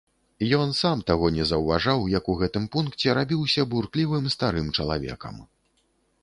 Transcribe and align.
Ён 0.59 0.69
сам 0.77 1.01
таго 1.11 1.27
не 1.35 1.45
заўважаў, 1.49 1.99
як 2.13 2.31
у 2.33 2.37
гэтым 2.39 2.65
пункце 2.77 3.07
рабіўся 3.19 3.67
бурклівым 3.75 4.25
старым 4.37 4.73
чалавекам. 4.79 5.35